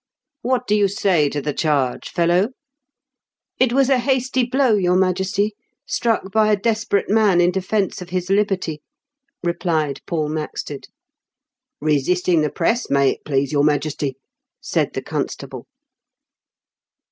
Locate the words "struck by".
5.85-6.51